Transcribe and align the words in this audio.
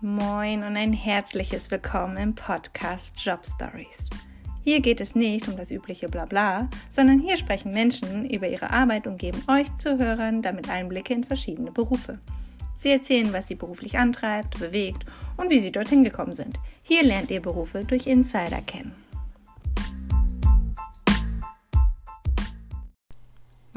Moin 0.00 0.62
und 0.62 0.76
ein 0.76 0.92
herzliches 0.92 1.72
Willkommen 1.72 2.16
im 2.18 2.32
Podcast 2.32 3.18
Job 3.18 3.44
Stories. 3.44 4.08
Hier 4.62 4.78
geht 4.78 5.00
es 5.00 5.16
nicht 5.16 5.48
um 5.48 5.56
das 5.56 5.72
übliche 5.72 6.08
Blabla, 6.08 6.68
sondern 6.88 7.18
hier 7.18 7.36
sprechen 7.36 7.72
Menschen 7.72 8.30
über 8.30 8.46
ihre 8.46 8.70
Arbeit 8.70 9.08
und 9.08 9.18
geben 9.18 9.42
euch 9.48 9.66
Zuhörern 9.76 10.40
damit 10.40 10.70
Einblicke 10.70 11.14
in 11.14 11.24
verschiedene 11.24 11.72
Berufe. 11.72 12.20
Sie 12.78 12.90
erzählen, 12.90 13.32
was 13.32 13.48
sie 13.48 13.56
beruflich 13.56 13.98
antreibt, 13.98 14.60
bewegt 14.60 15.04
und 15.36 15.50
wie 15.50 15.58
sie 15.58 15.72
dorthin 15.72 16.04
gekommen 16.04 16.34
sind. 16.34 16.60
Hier 16.82 17.02
lernt 17.02 17.32
ihr 17.32 17.42
Berufe 17.42 17.82
durch 17.84 18.06
Insider 18.06 18.62
kennen. 18.62 18.94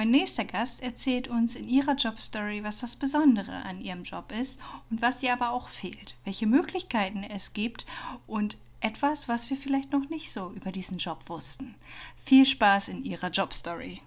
Mein 0.02 0.10
nächster 0.10 0.46
Gast 0.46 0.82
erzählt 0.82 1.28
uns 1.28 1.56
in 1.56 1.70
ihrer 1.70 1.94
Jobstory, 1.94 2.64
was 2.64 2.80
das 2.80 2.96
Besondere 2.96 3.52
an 3.52 3.82
ihrem 3.82 4.02
Job 4.02 4.32
ist 4.32 4.60
und 4.90 5.00
was 5.00 5.22
ihr 5.22 5.32
aber 5.32 5.52
auch 5.52 5.68
fehlt, 5.68 6.16
welche 6.26 6.48
Möglichkeiten 6.48 7.24
es 7.24 7.54
gibt 7.54 7.86
und 8.26 8.58
etwas, 8.80 9.30
was 9.30 9.52
wir 9.52 9.58
vielleicht 9.58 9.92
noch 9.92 10.10
nicht 10.10 10.32
so 10.32 10.54
über 10.56 10.72
diesen 10.72 10.98
Job 10.98 11.30
wussten. 11.30 11.76
Viel 12.16 12.48
Spaß 12.48 12.88
in 12.88 13.04
ihrer 13.04 13.30
Jobstory. 13.30 14.02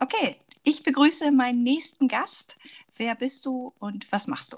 Okay, 0.00 0.38
ich 0.64 0.82
begrüße 0.82 1.30
meinen 1.30 1.62
nächsten 1.62 2.08
Gast. 2.08 2.56
Wer 2.96 3.14
bist 3.14 3.46
du 3.46 3.72
und 3.78 4.10
was 4.10 4.26
machst 4.26 4.54
du? 4.54 4.56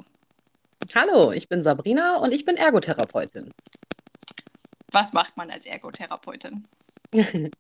Hallo, 0.94 1.30
ich 1.30 1.50
bin 1.50 1.62
Sabrina 1.62 2.16
und 2.16 2.32
ich 2.32 2.46
bin 2.46 2.56
Ergotherapeutin. 2.56 3.52
Was 4.92 5.12
macht 5.12 5.36
man 5.36 5.50
als 5.50 5.66
Ergotherapeutin? 5.66 6.66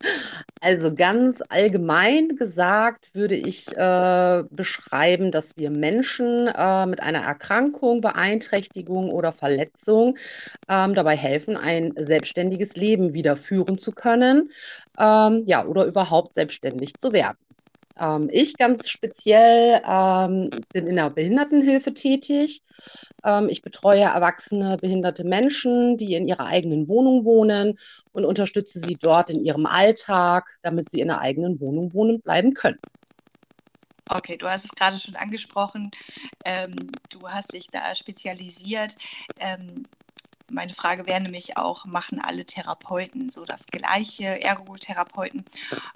Also 0.60 0.94
ganz 0.94 1.42
allgemein 1.48 2.36
gesagt 2.36 3.14
würde 3.14 3.36
ich 3.36 3.76
äh, 3.76 4.44
beschreiben, 4.50 5.30
dass 5.30 5.56
wir 5.56 5.70
Menschen 5.70 6.48
äh, 6.48 6.86
mit 6.86 7.00
einer 7.00 7.20
Erkrankung, 7.22 8.00
Beeinträchtigung 8.00 9.10
oder 9.10 9.32
Verletzung 9.32 10.18
ähm, 10.68 10.94
dabei 10.94 11.16
helfen, 11.16 11.56
ein 11.56 11.92
selbstständiges 11.96 12.76
Leben 12.76 13.14
wieder 13.14 13.36
führen 13.36 13.78
zu 13.78 13.92
können, 13.92 14.50
ähm, 14.98 15.44
ja, 15.46 15.66
oder 15.66 15.86
überhaupt 15.86 16.34
selbstständig 16.34 16.98
zu 16.98 17.12
werden. 17.12 17.38
Ähm, 17.98 18.28
ich 18.32 18.56
ganz 18.56 18.88
speziell 18.88 19.82
ähm, 19.86 20.50
bin 20.72 20.86
in 20.86 20.96
der 20.96 21.10
Behindertenhilfe 21.10 21.94
tätig. 21.94 22.62
Ähm, 23.24 23.48
ich 23.48 23.62
betreue 23.62 24.02
erwachsene 24.02 24.78
behinderte 24.78 25.24
Menschen, 25.24 25.96
die 25.96 26.14
in 26.14 26.28
ihrer 26.28 26.46
eigenen 26.46 26.88
Wohnung 26.88 27.24
wohnen 27.24 27.78
und 28.12 28.24
unterstütze 28.24 28.80
sie 28.80 28.96
dort 28.96 29.30
in 29.30 29.44
ihrem 29.44 29.66
Alltag, 29.66 30.58
damit 30.62 30.90
sie 30.90 31.00
in 31.00 31.08
der 31.08 31.20
eigenen 31.20 31.60
Wohnung 31.60 31.92
wohnen 31.92 32.20
bleiben 32.20 32.54
können. 32.54 32.78
Okay, 34.10 34.38
du 34.38 34.48
hast 34.48 34.64
es 34.64 34.70
gerade 34.70 34.98
schon 34.98 35.16
angesprochen. 35.16 35.90
Ähm, 36.44 36.74
du 37.10 37.28
hast 37.28 37.52
dich 37.52 37.66
da 37.70 37.94
spezialisiert. 37.94 38.96
Ähm, 39.38 39.84
meine 40.50 40.74
Frage 40.74 41.06
wäre 41.06 41.20
nämlich 41.20 41.56
auch, 41.56 41.84
machen 41.84 42.20
alle 42.20 42.44
Therapeuten 42.44 43.30
so 43.30 43.44
das 43.44 43.66
gleiche, 43.66 44.40
Ergotherapeuten, 44.42 45.44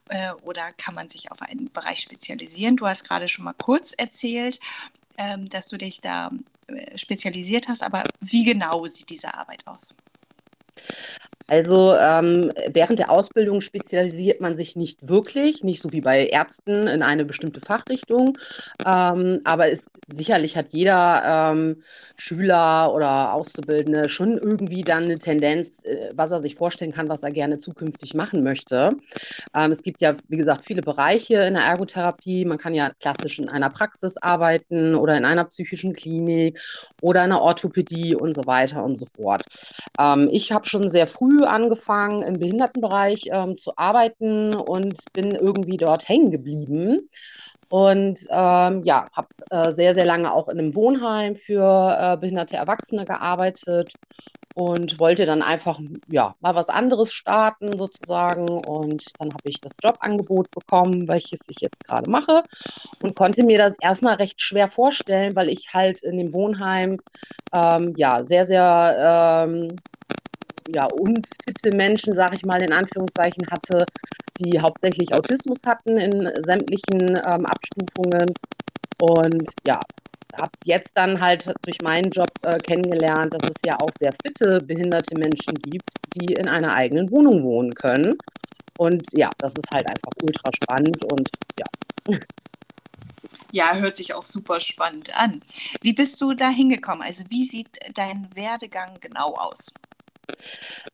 äh, 0.08 0.33
oder 0.42 0.72
kann 0.72 0.95
man 0.95 1.08
sich 1.08 1.31
auf 1.31 1.42
einen 1.42 1.72
Bereich 1.72 2.00
spezialisieren? 2.00 2.77
Du 2.77 2.86
hast 2.86 3.05
gerade 3.05 3.28
schon 3.28 3.45
mal 3.45 3.55
kurz 3.55 3.92
erzählt, 3.92 4.61
ähm, 5.19 5.48
dass 5.48 5.69
du 5.69 5.78
dich 5.78 6.00
da 6.00 6.30
äh, 6.67 6.98
spezialisiert 6.98 7.69
hast, 7.69 7.83
aber 7.83 8.05
wie 8.20 8.45
genau 8.45 8.86
sieht 8.86 9.11
diese 9.11 9.34
Arbeit 9.34 9.67
aus? 9.67 9.95
Also 11.53 11.95
ähm, 11.95 12.50
während 12.69 12.98
der 12.98 13.11
Ausbildung 13.11 13.61
spezialisiert 13.61 14.41
man 14.41 14.56
sich 14.56 14.75
nicht 14.75 15.06
wirklich, 15.06 15.62
nicht 15.62 15.83
so 15.83 15.92
wie 15.92 16.00
bei 16.00 16.27
Ärzten 16.27 16.86
in 16.86 17.03
eine 17.03 17.27
bestimmte 17.27 17.61
Fachrichtung. 17.61 18.39
Ähm, 18.86 19.42
aber 19.45 19.70
es, 19.70 19.84
sicherlich 20.06 20.56
hat 20.56 20.70
jeder 20.70 21.53
ähm, 21.53 21.83
Schüler 22.17 22.95
oder 22.95 23.34
Auszubildende 23.34 24.08
schon 24.08 24.39
irgendwie 24.39 24.83
dann 24.83 25.05
eine 25.05 25.18
Tendenz, 25.18 25.85
äh, 25.85 26.08
was 26.14 26.30
er 26.30 26.41
sich 26.41 26.55
vorstellen 26.55 26.91
kann, 26.91 27.11
was 27.11 27.23
er 27.23 27.30
gerne 27.30 27.58
zukünftig 27.58 28.14
machen 28.14 28.42
möchte. 28.42 28.96
Ähm, 29.55 29.73
es 29.73 29.83
gibt 29.83 30.01
ja, 30.01 30.14
wie 30.29 30.39
gesagt, 30.39 30.64
viele 30.64 30.80
Bereiche 30.80 31.35
in 31.35 31.52
der 31.52 31.64
Ergotherapie. 31.64 32.46
Man 32.46 32.57
kann 32.57 32.74
ja 32.74 32.92
klassisch 32.98 33.39
in 33.39 33.51
einer 33.51 33.68
Praxis 33.68 34.17
arbeiten 34.17 34.95
oder 34.95 35.18
in 35.18 35.27
einer 35.27 35.45
psychischen 35.45 35.92
Klinik 35.92 36.58
oder 37.02 37.23
in 37.27 37.30
einer 37.30 37.42
Orthopädie 37.42 38.14
und 38.14 38.33
so 38.33 38.46
weiter 38.46 38.83
und 38.83 38.96
so 38.96 39.05
fort. 39.05 39.45
Ähm, 40.01 40.30
ich 40.33 40.51
habe 40.51 40.64
schon 40.64 40.89
sehr 40.89 41.07
früh 41.07 41.42
angefangen, 41.45 42.23
im 42.23 42.39
Behindertenbereich 42.39 43.25
ähm, 43.30 43.58
zu 43.58 43.73
arbeiten 43.77 44.55
und 44.55 45.01
bin 45.13 45.35
irgendwie 45.35 45.77
dort 45.77 46.08
hängen 46.08 46.30
geblieben. 46.30 47.08
Und 47.69 48.20
ähm, 48.29 48.83
ja, 48.85 49.07
habe 49.13 49.29
äh, 49.51 49.73
sehr, 49.73 49.95
sehr 49.95 50.05
lange 50.05 50.33
auch 50.33 50.48
in 50.48 50.58
einem 50.58 50.75
Wohnheim 50.75 51.36
für 51.36 51.97
äh, 51.98 52.17
behinderte 52.19 52.57
Erwachsene 52.57 53.07
gearbeitet 53.07 53.95
und 54.55 54.98
wollte 54.98 55.27
dann 55.27 55.42
einfach 55.42 55.80
ja 56.08 56.35
mal 56.41 56.55
was 56.55 56.69
anderes 56.69 57.13
starten 57.13 57.77
sozusagen 57.79 58.48
und 58.48 59.05
dann 59.19 59.30
habe 59.30 59.48
ich 59.48 59.61
das 59.61 59.77
Jobangebot 59.83 60.51
bekommen, 60.51 61.09
welches 61.09 61.48
ich 61.48 61.61
jetzt 61.61 61.85
gerade 61.85 62.11
mache 62.11 62.42
und 63.03 63.17
konnte 63.17 63.45
mir 63.45 63.59
das 63.59 63.74
erstmal 63.80 64.17
recht 64.17 64.41
schwer 64.41 64.69
vorstellen, 64.69 65.35
weil 65.35 65.48
ich 65.48 65.73
halt 65.73 66.03
in 66.03 66.19
dem 66.19 66.33
Wohnheim 66.33 66.98
ähm, 67.53 67.95
ja 67.97 68.23
sehr 68.23 68.47
sehr 68.47 69.47
ähm, 69.48 69.77
ja, 70.68 70.86
unfitte 70.86 71.74
Menschen, 71.74 72.14
sage 72.14 72.36
ich 72.36 72.45
mal 72.45 72.62
in 72.62 72.73
Anführungszeichen, 72.73 73.46
hatte, 73.50 73.84
die 74.39 74.61
hauptsächlich 74.61 75.14
Autismus 75.14 75.58
hatten 75.67 75.98
in 75.98 76.30
sämtlichen 76.42 77.17
ähm, 77.17 77.46
Abstufungen. 77.46 78.33
Und 78.98 79.48
ja, 79.67 79.80
habe 80.36 80.52
jetzt 80.64 80.92
dann 80.95 81.20
halt 81.20 81.52
durch 81.62 81.80
meinen 81.83 82.11
Job 82.11 82.30
äh, 82.42 82.58
kennengelernt, 82.58 83.34
dass 83.34 83.50
es 83.50 83.56
ja 83.64 83.78
auch 83.80 83.90
sehr 83.98 84.12
fitte 84.24 84.61
behinderte 84.61 85.18
Menschen 85.18 85.55
gibt, 85.55 85.90
die 86.14 86.34
in 86.34 86.48
einer 86.48 86.73
eigenen 86.74 87.11
Wohnung 87.11 87.42
wohnen 87.42 87.74
können. 87.74 88.17
Und 88.79 89.06
ja, 89.12 89.30
das 89.39 89.55
ist 89.55 89.70
halt 89.70 89.86
einfach 89.86 90.12
ultra 90.23 90.50
spannend 90.55 91.05
und 91.05 91.29
ja. 91.58 92.17
Ja, 93.55 93.74
hört 93.74 93.96
sich 93.96 94.14
auch 94.14 94.24
super 94.24 94.61
spannend 94.61 95.14
an. 95.14 95.42
Wie 95.83 95.92
bist 95.92 96.23
du 96.23 96.33
da 96.33 96.48
hingekommen? 96.48 97.02
Also 97.02 97.24
wie 97.29 97.44
sieht 97.44 97.79
dein 97.94 98.34
Werdegang 98.34 98.98
genau 98.98 99.34
aus? 99.36 99.74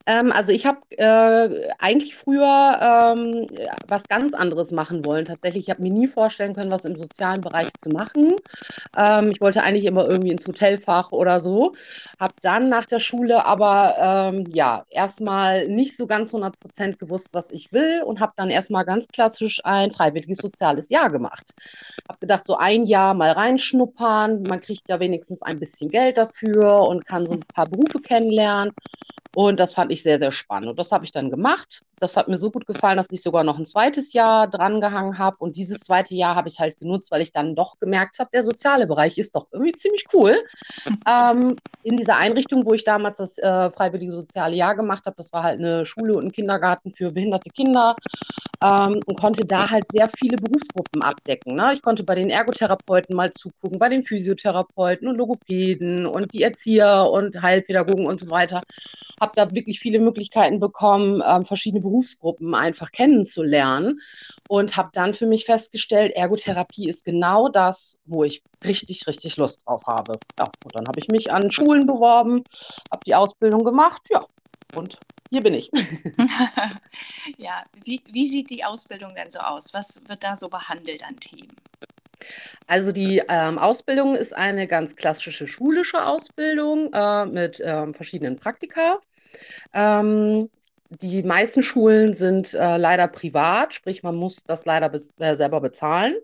Ähm, 0.05 0.31
also 0.31 0.51
ich 0.51 0.65
habe 0.65 0.79
äh, 0.97 1.69
eigentlich 1.77 2.15
früher 2.15 3.13
ähm, 3.15 3.45
was 3.87 4.07
ganz 4.07 4.33
anderes 4.33 4.71
machen 4.71 5.05
wollen. 5.05 5.25
Tatsächlich, 5.25 5.65
ich 5.65 5.69
habe 5.69 5.81
mir 5.81 5.91
nie 5.91 6.07
vorstellen 6.07 6.53
können, 6.53 6.71
was 6.71 6.85
im 6.85 6.97
sozialen 6.97 7.41
Bereich 7.41 7.69
zu 7.77 7.89
machen. 7.89 8.35
Ähm, 8.95 9.29
ich 9.31 9.41
wollte 9.41 9.61
eigentlich 9.63 9.85
immer 9.85 10.09
irgendwie 10.09 10.31
ins 10.31 10.47
Hotelfach 10.47 11.11
oder 11.11 11.39
so. 11.39 11.73
Habe 12.19 12.33
dann 12.41 12.69
nach 12.69 12.85
der 12.85 12.99
Schule 12.99 13.45
aber 13.45 14.31
ähm, 14.33 14.45
ja 14.51 14.83
erstmal 14.89 15.67
nicht 15.67 15.95
so 15.95 16.07
ganz 16.07 16.33
100 16.33 16.59
Prozent 16.59 16.99
gewusst, 16.99 17.33
was 17.33 17.51
ich 17.51 17.71
will 17.71 18.03
und 18.03 18.19
habe 18.19 18.33
dann 18.35 18.49
erstmal 18.49 18.85
ganz 18.85 19.07
klassisch 19.07 19.61
ein 19.63 19.91
freiwilliges 19.91 20.37
soziales 20.39 20.89
Jahr 20.89 21.09
gemacht. 21.09 21.51
Habe 22.07 22.19
gedacht, 22.19 22.47
so 22.47 22.55
ein 22.55 22.85
Jahr 22.85 23.13
mal 23.13 23.31
reinschnuppern. 23.31 24.43
Man 24.43 24.59
kriegt 24.59 24.89
ja 24.89 24.99
wenigstens 24.99 25.41
ein 25.41 25.59
bisschen 25.59 25.89
Geld 25.89 26.17
dafür 26.17 26.87
und 26.87 27.05
kann 27.05 27.27
so 27.27 27.33
ein 27.33 27.43
paar 27.53 27.67
Berufe 27.67 27.99
kennenlernen. 27.99 28.73
Und 29.35 29.59
das 29.59 29.73
fand 29.73 29.91
ich 29.91 30.01
sehr, 30.01 30.17
sehr 30.17 30.31
spannend. 30.31 30.69
Und 30.69 30.79
das 30.79 30.91
habe 30.91 31.05
ich 31.05 31.11
dann 31.11 31.29
gemacht. 31.29 31.83
Das 31.99 32.17
hat 32.17 32.27
mir 32.27 32.37
so 32.37 32.49
gut 32.49 32.65
gefallen, 32.65 32.97
dass 32.97 33.11
ich 33.11 33.21
sogar 33.21 33.43
noch 33.43 33.59
ein 33.59 33.65
zweites 33.65 34.13
Jahr 34.13 34.47
drangehangen 34.47 35.19
habe. 35.19 35.37
Und 35.39 35.55
dieses 35.55 35.79
zweite 35.79 36.15
Jahr 36.15 36.35
habe 36.35 36.47
ich 36.47 36.59
halt 36.59 36.79
genutzt, 36.79 37.11
weil 37.11 37.21
ich 37.21 37.31
dann 37.31 37.55
doch 37.55 37.79
gemerkt 37.79 38.19
habe, 38.19 38.29
der 38.33 38.43
soziale 38.43 38.87
Bereich 38.87 39.17
ist 39.17 39.35
doch 39.35 39.47
irgendwie 39.51 39.73
ziemlich 39.73 40.05
cool. 40.13 40.43
ähm, 41.07 41.55
in 41.83 41.97
dieser 41.97 42.17
Einrichtung, 42.17 42.65
wo 42.65 42.73
ich 42.73 42.83
damals 42.83 43.17
das 43.17 43.37
äh, 43.37 43.69
freiwillige 43.69 44.13
soziale 44.13 44.55
Jahr 44.55 44.75
gemacht 44.75 45.05
habe, 45.05 45.15
das 45.17 45.31
war 45.31 45.43
halt 45.43 45.59
eine 45.59 45.85
Schule 45.85 46.15
und 46.15 46.25
ein 46.25 46.31
Kindergarten 46.31 46.91
für 46.91 47.11
behinderte 47.11 47.51
Kinder 47.51 47.95
ähm, 48.63 49.01
und 49.05 49.17
konnte 49.17 49.45
da 49.45 49.69
halt 49.69 49.85
sehr 49.91 50.09
viele 50.09 50.37
Berufsgruppen 50.37 51.01
abdecken. 51.01 51.55
Ne? 51.55 51.71
Ich 51.73 51.81
konnte 51.81 52.03
bei 52.03 52.15
den 52.15 52.29
Ergotherapeuten 52.29 53.15
mal 53.15 53.31
zugucken, 53.31 53.79
bei 53.79 53.89
den 53.89 54.03
Physiotherapeuten 54.03 55.07
und 55.07 55.17
Logopäden 55.17 56.05
und 56.05 56.33
die 56.33 56.43
Erzieher 56.43 57.09
und 57.09 57.41
Heilpädagogen 57.41 58.05
und 58.05 58.19
so 58.19 58.29
weiter. 58.29 58.61
Habe 59.19 59.31
da 59.35 59.51
wirklich 59.51 59.79
viele 59.79 59.99
Möglichkeiten 59.99 60.59
bekommen, 60.59 61.21
ähm, 61.25 61.45
verschiedene 61.45 61.81
Berufsgruppen 61.81 62.53
einfach 62.53 62.91
kennenzulernen 62.91 64.01
und 64.47 64.75
habe 64.75 64.89
dann 64.93 65.13
für 65.13 65.25
mich 65.25 65.45
festgestellt, 65.45 66.13
Ergotherapie 66.15 66.89
ist 66.89 67.05
genau 67.05 67.49
das, 67.49 67.97
wo 68.05 68.23
ich 68.23 68.41
richtig, 68.65 69.07
richtig 69.07 69.37
Lust 69.37 69.59
drauf 69.65 69.83
habe. 69.87 70.17
Ja, 70.37 70.45
und 70.63 70.75
dann 70.75 70.87
habe 70.87 70.99
ich 70.99 71.07
mich 71.07 71.31
an 71.31 71.51
Schulen 71.51 71.85
beworben, 71.85 72.43
habe 72.91 73.01
die 73.05 73.15
Ausbildung 73.15 73.63
gemacht, 73.63 74.01
ja, 74.09 74.25
und 74.75 74.99
hier 75.29 75.41
bin 75.41 75.53
ich. 75.53 75.69
ja, 77.37 77.63
wie, 77.83 78.01
wie 78.11 78.27
sieht 78.27 78.49
die 78.49 78.63
Ausbildung 78.63 79.13
denn 79.15 79.29
so 79.29 79.39
aus? 79.39 79.73
Was 79.73 80.01
wird 80.07 80.23
da 80.23 80.35
so 80.35 80.49
behandelt 80.49 81.03
an 81.05 81.19
Themen? 81.19 81.55
Also 82.67 82.91
die 82.91 83.21
ähm, 83.27 83.57
Ausbildung 83.57 84.15
ist 84.15 84.35
eine 84.35 84.67
ganz 84.67 84.95
klassische 84.95 85.47
schulische 85.47 86.05
Ausbildung 86.05 86.91
äh, 86.93 87.25
mit 87.25 87.61
ähm, 87.63 87.93
verschiedenen 87.93 88.37
Praktika. 88.37 88.99
Ähm, 89.73 90.49
die 90.89 91.23
meisten 91.23 91.61
Schulen 91.61 92.13
sind 92.13 92.53
äh, 92.53 92.77
leider 92.77 93.07
privat, 93.07 93.73
sprich 93.73 94.01
man 94.03 94.15
muss 94.15 94.43
das 94.43 94.65
leider 94.65 94.89
be 94.89 94.99
äh, 95.19 95.35
selber 95.35 95.61
bezahlen. 95.61 96.15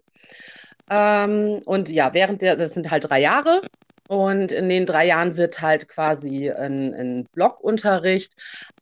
Ähm, 0.90 1.62
und 1.66 1.90
ja, 1.90 2.13
während 2.13 2.42
der, 2.42 2.56
das 2.56 2.74
sind 2.74 2.90
halt 2.92 3.10
drei 3.10 3.22
Jahre 3.22 3.62
Und 4.07 4.52
in 4.52 4.69
den 4.69 4.86
drei 4.86 5.07
Jahren 5.07 5.36
wird 5.38 5.62
halt 5.62 5.88
quasi 5.88 6.52
ein, 6.52 6.94
ein 6.94 7.28
Blockunterricht, 7.34 8.34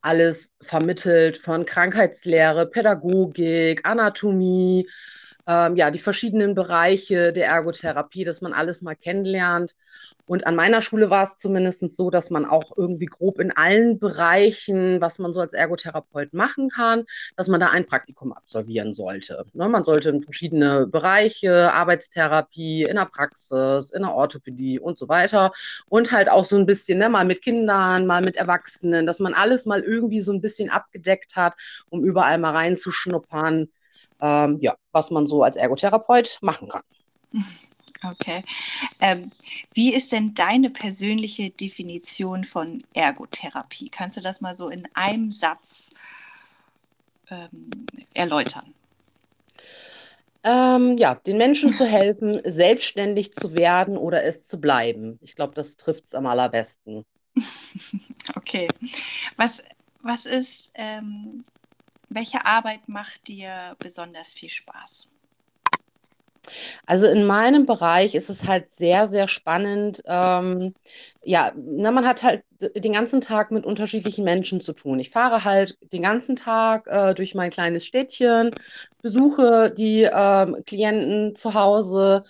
alles 0.02 0.52
vermittelt 0.62 1.38
von 1.38 1.66
Krankheitslehre, 1.66 2.66
Pädagogik, 2.66 3.88
Anatomie, 3.88 4.88
ähm, 5.48 5.75
ja, 5.75 5.92
die 5.92 6.00
verschiedenen 6.00 6.56
Bereiche 6.56 7.31
der 7.31 7.48
Ergotherapie, 7.48 8.25
dass 8.25 8.42
man 8.42 8.54
alles 8.54 8.81
mal 8.81 8.96
kennenlernt. 8.96 9.75
Und 10.25 10.48
an 10.48 10.56
meiner 10.56 10.81
Schule 10.81 11.10
war 11.10 11.24
es 11.24 11.36
zumindest 11.36 11.90
so, 11.96 12.10
dass 12.10 12.30
man 12.30 12.46
auch 12.46 12.72
irgendwie 12.78 13.06
grob 13.08 13.40
in 13.40 13.52
allen 13.52 14.00
Bereichen, 14.00 15.02
was 15.02 15.20
man 15.20 15.34
so 15.34 15.42
als 15.42 15.54
Ergotherapeut 15.54 16.34
machen 16.34 16.70
kann, 16.70 17.06
dass 17.36 17.48
man 17.48 17.60
da 17.60 17.70
ein 17.70 17.86
Praktikum 17.86 18.31
absolvieren 18.31 18.94
sollte. 18.94 19.46
Ne, 19.54 19.68
man 19.68 19.84
sollte 19.84 20.10
in 20.10 20.22
verschiedene 20.22 20.88
Bereiche, 20.88 21.74
Arbeitstherapie, 21.74 22.84
in 22.84 22.96
der 22.96 23.06
Praxis, 23.06 23.92
in 23.92 24.04
der 24.04 24.14
Orthopädie 24.14 24.80
und 24.80 24.98
so 24.98 25.10
weiter. 25.10 25.52
Und 25.90 26.12
halt 26.12 26.30
auch 26.30 26.46
so 26.46 26.56
ein 26.56 26.66
bisschen, 26.66 27.00
ne, 27.00 27.10
mal 27.10 27.25
mit 27.25 27.42
Kindern, 27.42 28.06
mal 28.06 28.22
mit 28.22 28.38
Erwachsenen, 28.38 29.06
dass 29.06 29.20
man 29.20 29.34
alles 29.34 29.66
mal 29.66 29.81
irgendwie 29.81 30.22
so 30.22 30.31
ein 30.31 30.42
bisschen 30.42 30.70
abgedeckt 30.70 31.36
hat, 31.36 31.56
um 31.90 32.04
überall 32.04 32.38
mal 32.38 32.52
reinzuschnuppern 32.52 33.68
ähm, 34.22 34.58
ja, 34.62 34.75
was 34.94 35.12
man 35.12 35.28
so 35.28 35.44
als 35.44 35.58
Ergotherapeut 35.58 36.38
machen 36.42 36.70
kann. 36.70 36.84
Okay. 38.03 38.44
Ähm, 39.00 39.31
wie 39.73 39.94
ist 39.94 40.11
denn 40.11 40.33
deine 40.33 40.69
persönliche 40.69 41.50
Definition 41.50 42.44
von 42.44 42.83
Ergotherapie? 42.94 43.89
Kannst 43.89 44.17
du 44.17 44.21
das 44.21 44.41
mal 44.41 44.53
so 44.53 44.69
in 44.69 44.88
einem 44.94 45.31
Satz 45.31 45.94
ähm, 47.29 47.69
erläutern? 48.13 48.73
Ähm, 50.44 50.97
ja, 50.97 51.15
den 51.15 51.38
Menschen 51.38 51.73
zu 51.73 51.85
helfen, 51.85 52.41
selbstständig 52.44 53.31
zu 53.31 53.53
werden 53.53 53.97
oder 53.97 54.25
es 54.25 54.44
zu 54.44 54.59
bleiben. 54.59 55.17
Ich 55.21 55.35
glaube, 55.35 55.53
das 55.53 55.77
trifft 55.77 56.07
es 56.07 56.15
am 56.15 56.25
allerbesten. 56.25 57.05
okay. 58.35 58.67
Was, 59.38 59.63
was 60.01 60.25
ist 60.25 60.71
ähm, 60.75 61.45
welche 62.09 62.45
Arbeit 62.45 62.89
macht 62.89 63.27
dir 63.27 63.75
besonders 63.79 64.33
viel 64.33 64.50
Spaß? 64.50 65.12
Also 66.86 67.07
in 67.07 67.25
meinem 67.25 67.66
Bereich 67.66 68.16
ist 68.16 68.30
es 68.30 68.48
halt 68.48 68.74
sehr, 68.74 69.07
sehr 69.07 69.28
spannend. 69.28 70.01
Ähm, 70.06 70.74
ja, 71.24 71.51
na, 71.56 71.92
man 71.92 72.06
hat 72.06 72.24
halt 72.24 72.44
den 72.62 72.94
ganzen 72.94 73.22
Tag 73.22 73.51
mit 73.51 73.66
unterschiedlichen 73.66 74.24
Menschen 74.25 74.62
zu 74.62 74.74
tun. 74.74 75.00
Ich 75.00 75.10
fahre 75.10 75.44
halt 75.45 75.78
den 75.94 76.01
ganzen 76.01 76.36
Tag 76.36 76.88
äh, 76.88 77.13
durch 77.13 77.36
mein 77.36 77.50
kleines 77.51 77.86
Städtchen, 77.86 78.51
besuche 79.01 79.72
die 79.75 80.01
ähm, 80.12 80.57
Klienten 80.66 81.36
zu 81.36 81.54
Hause 81.54 82.24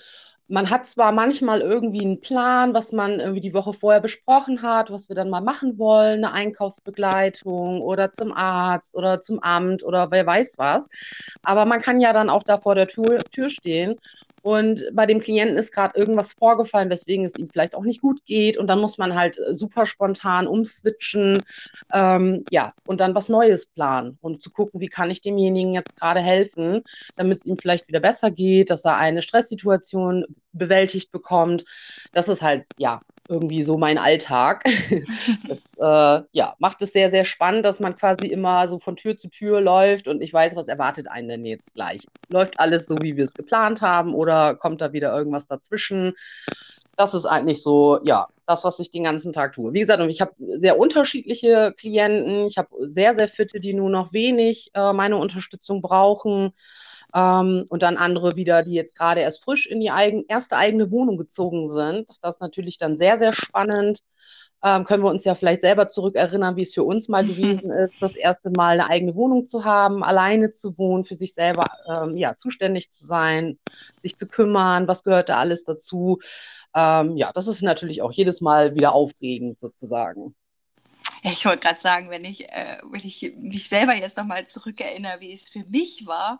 man 0.48 0.70
hat 0.70 0.86
zwar 0.86 1.12
manchmal 1.12 1.62
irgendwie 1.62 2.02
einen 2.02 2.20
Plan, 2.22 2.74
was 2.74 2.92
man 2.92 3.20
irgendwie 3.20 3.42
die 3.42 3.54
Woche 3.54 3.74
vorher 3.74 4.02
besprochen 4.02 4.62
hat, 4.62 4.92
was 4.92 5.10
wir 5.10 5.16
dann 5.16 5.30
mal 5.30 5.42
machen 5.42 5.80
wollen, 5.80 6.24
eine 6.24 6.34
Einkaufsbegleitung 6.34 7.82
oder 7.82 8.12
zum 8.12 8.34
Arzt 8.34 8.96
oder 8.96 9.20
zum 9.20 9.40
Amt 9.40 9.84
oder 9.84 10.12
wer 10.12 10.26
weiß 10.26 10.56
was. 10.58 10.88
Aber 11.44 11.66
man 11.66 11.82
kann 11.82 12.02
ja 12.02 12.14
dann 12.14 12.30
auch 12.30 12.44
da 12.44 12.58
vor 12.58 12.76
der 12.76 12.88
Tür, 12.88 13.20
Tür 13.32 13.50
stehen 13.50 13.96
und 14.44 14.86
bei 14.92 15.06
dem 15.06 15.22
Klienten 15.22 15.58
ist 15.58 15.72
gerade 15.72 15.98
irgendwas 15.98 16.34
vorgefallen, 16.34 16.90
weswegen 16.90 17.24
es 17.24 17.40
ihm 17.40 17.48
vielleicht 17.48 17.76
auch 17.76 17.84
nicht 17.84 18.02
gut 18.02 18.26
geht. 18.26 18.58
Und 18.58 18.68
dann 18.68 18.82
muss 18.82 18.98
man 18.98 19.16
halt 19.16 19.40
äh, 19.40 19.56
super 19.56 19.86
spontan 19.86 20.48
umswitchen, 20.48 21.42
ähm, 21.94 22.44
ja, 22.52 22.74
und 22.86 23.00
dann 23.00 23.16
was 23.16 23.30
Neues 23.30 23.66
planen 23.66 24.18
und 24.20 24.44
zu 24.44 24.52
gucken, 24.52 24.82
wie 24.82 24.90
kann 24.90 25.10
ich 25.10 25.22
demjenigen 25.22 25.74
jetzt 25.74 25.96
gerade 25.96 26.20
helfen, 26.20 26.84
damit 27.16 27.40
es 27.40 27.46
ihm 27.46 27.56
vielleicht 27.56 27.88
wieder 27.88 28.02
besser 28.02 28.32
geht, 28.32 28.70
dass 28.70 28.84
er 28.84 28.98
eine 28.98 29.22
Stresssituation 29.22 30.26
bewältigt 30.52 31.14
bekommt. 31.14 31.64
Das 32.12 32.28
ist 32.28 32.42
halt, 32.42 32.66
ja, 32.78 33.00
irgendwie 33.30 33.64
so 33.64 33.78
mein 33.78 33.98
Alltag. 33.98 34.64
das, 35.48 35.60
äh, 35.78 36.26
ja, 36.32 36.56
macht 36.60 36.82
es 36.82 36.92
sehr, 36.92 37.12
sehr 37.12 37.24
spannend, 37.24 37.66
dass 37.66 37.80
man 37.80 37.96
quasi 37.96 38.28
immer 38.28 38.68
so 38.68 38.80
von 38.80 38.96
Tür 38.96 39.18
zu 39.18 39.30
Tür 39.30 39.62
läuft 39.62 40.08
und 40.08 40.22
ich 40.22 40.34
weiß, 40.34 40.56
was 40.56 40.68
erwartet 40.68 41.08
einen 41.08 41.30
denn 41.30 41.46
jetzt 41.46 41.74
gleich. 41.74 42.04
Läuft 42.30 42.60
alles 42.60 42.88
so, 42.88 42.96
wie 43.02 43.16
wir 43.16 43.24
es 43.24 43.36
geplant 43.36 43.82
haben 43.82 44.14
oder 44.14 44.56
kommt 44.56 44.82
da 44.82 44.94
wieder 44.94 45.16
irgendwas 45.16 45.48
dazwischen? 45.48 46.14
Das 46.96 47.14
ist 47.14 47.26
eigentlich 47.26 47.64
so, 47.64 48.00
ja, 48.04 48.28
das, 48.46 48.64
was 48.64 48.80
ich 48.80 48.92
den 48.92 49.04
ganzen 49.04 49.34
Tag 49.34 49.54
tue. 49.54 49.74
Wie 49.74 49.80
gesagt, 49.80 50.04
ich 50.04 50.22
habe 50.22 50.34
sehr 50.56 50.78
unterschiedliche 50.78 51.74
Klienten. 51.78 52.46
Ich 52.46 52.58
habe 52.58 52.70
sehr, 52.82 53.16
sehr 53.16 53.28
fitte, 53.28 53.60
die 53.60 53.74
nur 53.74 53.90
noch 53.90 54.14
wenig 54.14 54.70
äh, 54.74 54.94
meine 54.94 55.18
Unterstützung 55.18 55.82
brauchen. 55.82 56.54
Ähm, 57.14 57.66
und 57.70 57.84
dann 57.84 57.98
andere 57.98 58.36
wieder, 58.36 58.64
die 58.64 58.74
jetzt 58.74 58.96
gerade 58.96 59.22
erst 59.22 59.44
frisch 59.44 59.68
in 59.68 59.80
die 59.80 59.92
eigen, 59.92 60.26
erste 60.28 60.58
eigene 60.58 60.92
Wohnung 60.92 61.18
gezogen 61.18 61.68
sind. 61.68 62.10
Das 62.22 62.36
ist 62.36 62.42
natürlich 62.42 62.78
dann 62.78 62.98
sehr, 62.98 63.18
sehr 63.18 63.34
spannend. 63.34 64.00
Ähm, 64.66 64.86
können 64.86 65.04
wir 65.04 65.10
uns 65.10 65.26
ja 65.26 65.36
vielleicht 65.36 65.60
selber 65.60 65.90
zurückerinnern, 65.90 66.56
wie 66.56 66.62
es 66.62 66.74
für 66.74 66.86
uns 66.86 67.10
mal 67.10 67.24
gewesen 67.26 67.70
ist, 67.70 68.02
das 68.02 68.16
erste 68.16 68.50
Mal 68.50 68.80
eine 68.80 68.90
eigene 68.90 69.14
Wohnung 69.14 69.46
zu 69.46 69.66
haben, 69.66 70.04
alleine 70.04 70.54
zu 70.54 70.78
wohnen, 70.78 71.04
für 71.04 71.16
sich 71.16 71.34
selber 71.34 71.66
ähm, 71.88 72.16
ja, 72.16 72.36
zuständig 72.38 72.90
zu 72.90 73.06
sein, 73.06 73.60
sich 74.02 74.16
zu 74.18 74.26
kümmern, 74.26 74.88
was 74.88 75.04
gehört 75.04 75.30
da 75.30 75.38
alles 75.38 75.66
dazu. 75.66 76.20
Ähm, 76.74 77.18
ja, 77.18 77.32
das 77.34 77.48
ist 77.48 77.62
natürlich 77.62 78.02
auch 78.02 78.12
jedes 78.12 78.42
Mal 78.42 78.74
wieder 78.74 78.94
aufregend 78.94 79.60
sozusagen. 79.60 80.34
Ja, 81.24 81.32
ich 81.32 81.46
wollte 81.46 81.60
gerade 81.60 81.82
sagen, 81.82 82.10
wenn 82.10 82.26
ich, 82.26 82.50
äh, 82.50 82.78
wenn 82.90 83.02
ich 83.02 83.34
mich 83.38 83.68
selber 83.68 83.94
jetzt 83.94 84.18
nochmal 84.18 84.48
zurückerinnere, 84.48 85.20
wie 85.20 85.34
es 85.34 85.50
für 85.50 85.64
mich 85.70 86.06
war, 86.06 86.40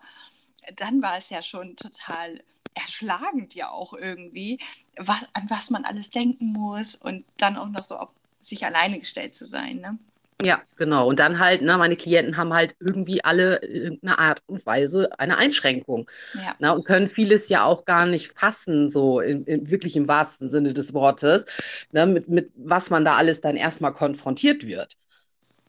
dann 0.76 1.02
war 1.02 1.18
es 1.18 1.30
ja 1.30 1.42
schon 1.42 1.76
total 1.76 2.42
erschlagend 2.74 3.54
ja 3.54 3.70
auch 3.70 3.92
irgendwie, 3.92 4.58
was, 4.96 5.28
an 5.32 5.48
was 5.48 5.70
man 5.70 5.84
alles 5.84 6.10
denken 6.10 6.52
muss 6.52 6.96
und 6.96 7.24
dann 7.36 7.56
auch 7.56 7.68
noch 7.68 7.84
so 7.84 7.96
auf 7.96 8.10
sich 8.40 8.64
alleine 8.64 8.98
gestellt 8.98 9.36
zu 9.36 9.46
sein. 9.46 9.78
Ne? 9.78 9.98
Ja, 10.42 10.60
genau. 10.76 11.08
Und 11.08 11.20
dann 11.20 11.38
halt, 11.38 11.62
ne, 11.62 11.78
meine 11.78 11.96
Klienten 11.96 12.36
haben 12.36 12.52
halt 12.52 12.76
irgendwie 12.80 13.24
alle 13.24 13.56
in 13.56 13.82
irgendeiner 13.82 14.18
Art 14.18 14.42
und 14.46 14.66
Weise 14.66 15.08
eine 15.18 15.38
Einschränkung. 15.38 16.10
Ja. 16.34 16.54
Ne, 16.58 16.74
und 16.74 16.84
können 16.84 17.08
vieles 17.08 17.48
ja 17.48 17.64
auch 17.64 17.84
gar 17.84 18.06
nicht 18.06 18.32
fassen, 18.32 18.90
so 18.90 19.20
in, 19.20 19.44
in 19.44 19.70
wirklich 19.70 19.96
im 19.96 20.08
wahrsten 20.08 20.48
Sinne 20.48 20.74
des 20.74 20.92
Wortes, 20.92 21.46
ne, 21.92 22.06
mit, 22.06 22.28
mit 22.28 22.50
was 22.56 22.90
man 22.90 23.04
da 23.04 23.16
alles 23.16 23.40
dann 23.40 23.56
erstmal 23.56 23.92
konfrontiert 23.92 24.66
wird. 24.66 24.96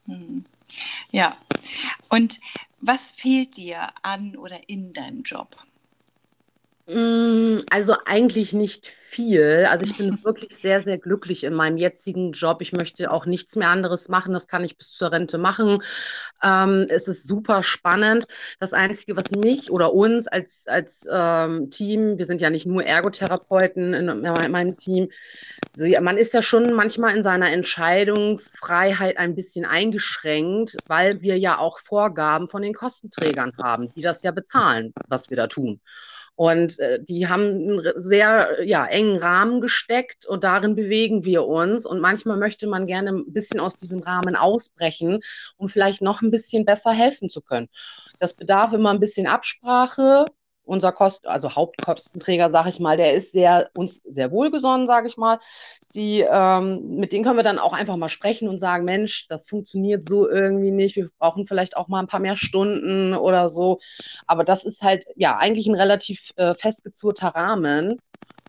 Hm. 0.07 0.45
Ja. 1.12 1.38
Und 2.09 2.39
was 2.81 3.12
fehlt 3.12 3.57
dir 3.57 3.89
an 4.04 4.36
oder 4.38 4.69
in 4.69 4.94
deinem 4.94 5.24
Job? 5.24 5.56
Mm, 6.88 7.58
also 7.72 7.96
eigentlich 8.06 8.54
nicht 8.54 8.88
viel. 8.88 9.65
Also 9.68 9.86
ich 9.86 9.98
bin 9.98 10.20
wirklich 10.24 10.56
sehr, 10.56 10.82
sehr 10.82 11.00
glücklich 11.00 11.44
in 11.44 11.54
meinem 11.56 11.77
jetzigen 11.77 12.32
Job. 12.32 12.62
Ich 12.62 12.74
möchte 12.74 13.10
auch 13.10 13.25
nichts 13.25 13.56
mehr 13.56 13.70
anderes 13.70 14.08
machen. 14.08 14.34
Das 14.34 14.48
kann 14.48 14.63
ich 14.63 14.77
bis 14.77 14.92
zur 14.92 15.12
Rente 15.12 15.39
machen. 15.39 15.82
Ähm, 16.44 16.86
es 16.89 17.08
ist 17.08 17.27
super 17.27 17.63
spannend. 17.63 18.27
Das 18.60 18.74
Einzige, 18.74 19.15
was 19.15 19.32
mich 19.32 19.72
oder 19.72 19.94
uns 19.94 20.27
als, 20.27 20.68
als 20.68 21.08
ähm, 21.12 21.72
Team, 21.72 22.20
wir 22.20 22.25
sind 22.25 22.42
ja 22.42 22.51
nicht 22.51 22.68
nur 22.68 22.84
Ergotherapeuten 22.84 23.94
in, 23.96 24.10
in 24.10 24.51
meinem 24.51 24.75
Team, 24.75 25.10
also 25.75 25.88
man 26.01 26.18
ist 26.18 26.34
ja 26.34 26.42
schon 26.42 26.74
manchmal 26.74 27.15
in 27.15 27.22
seiner 27.22 27.51
Entscheidungsfreiheit 27.51 29.18
ein 29.18 29.36
bisschen 29.36 29.65
eingeschränkt, 29.65 30.77
weil 30.88 31.22
wir 31.22 31.38
ja 31.38 31.58
auch 31.58 31.80
Vorgaben 31.80 32.48
von 32.48 32.62
den 32.62 32.74
Kostenträgern 32.74 33.54
haben, 33.62 33.92
die 33.94 34.01
das 34.01 34.24
ja 34.24 34.32
bezahlen, 34.32 34.94
was 35.08 35.30
wir 35.30 35.38
da 35.38 35.48
tun. 35.48 35.82
Und 36.36 36.80
äh, 36.80 37.01
die 37.01 37.27
haben 37.27 37.44
einen 37.44 37.82
sehr 37.96 38.63
ja, 38.63 38.86
engen 38.86 39.18
Rahmen 39.18 39.62
gesteckt 39.62 40.25
und 40.25 40.44
darin 40.44 40.75
bewegen 40.75 41.24
wir 41.24 41.46
uns. 41.46 41.86
Und 41.86 42.01
manchmal 42.01 42.38
möchte 42.38 42.68
man 42.68 42.88
gerne 42.88 43.12
ein 43.12 43.32
bisschen 43.34 43.60
aus 43.60 43.75
diesem 43.77 44.01
Rahmen 44.01 44.36
ausbrechen, 44.36 45.22
um 45.58 45.70
vielleicht 45.70 46.01
noch 46.01 46.22
ein 46.22 46.32
bisschen 46.32 46.65
besser 46.65 46.92
helfen 46.92 47.30
zu 47.30 47.42
können. 47.42 47.70
Das 48.20 48.34
bedarf 48.34 48.74
immer 48.74 48.92
ein 48.92 49.00
bisschen 49.00 49.27
Absprache 49.27 50.25
unser 50.65 50.91
Kost, 50.91 51.27
also 51.27 51.55
Hauptkostenträger, 51.55 52.50
sage 52.50 52.69
ich 52.69 52.79
mal, 52.79 52.98
der 52.98 53.13
ist 53.13 53.31
sehr 53.31 53.69
uns 53.75 54.01
sehr 54.05 54.31
wohlgesonnen, 54.31 54.88
sage 54.88 55.07
ich 55.07 55.17
mal. 55.17 55.39
Die, 55.93 56.25
ähm, 56.27 56.98
mit 56.98 57.13
denen 57.13 57.24
können 57.24 57.38
wir 57.38 57.43
dann 57.43 57.60
auch 57.60 57.74
einfach 57.74 57.95
mal 57.95 58.10
sprechen 58.10 58.50
und 58.50 58.60
sagen, 58.60 58.86
Mensch, 58.86 59.27
das 59.27 59.48
funktioniert 59.48 60.07
so 60.07 60.29
irgendwie 60.29 60.72
nicht. 60.72 60.95
Wir 60.95 61.07
brauchen 61.19 61.45
vielleicht 61.48 61.77
auch 61.77 61.88
mal 61.88 62.00
ein 62.00 62.07
paar 62.07 62.19
mehr 62.19 62.38
Stunden 62.38 63.13
oder 63.13 63.50
so. 63.50 63.79
Aber 64.27 64.43
das 64.43 64.65
ist 64.65 64.81
halt 64.81 65.05
ja 65.15 65.38
eigentlich 65.38 65.67
ein 65.67 65.75
relativ 65.75 66.31
äh, 66.36 66.53
festgezurrter 66.53 67.29
Rahmen. 67.29 68.00